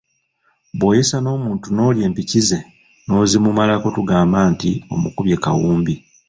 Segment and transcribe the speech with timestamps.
[0.77, 2.59] Bw’oyesa n’omuntu n’olya empiki ze
[3.05, 5.93] n’ozimumalako tugamba nti omukubye kawumbi.